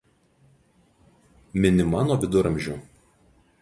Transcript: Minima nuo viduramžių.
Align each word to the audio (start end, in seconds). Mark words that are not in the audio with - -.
Minima 1.67 2.03
nuo 2.09 2.19
viduramžių. 2.27 2.83